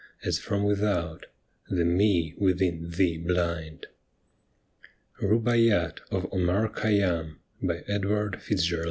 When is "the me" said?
1.77-2.33